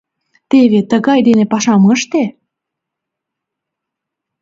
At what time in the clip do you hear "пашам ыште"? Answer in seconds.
1.51-2.23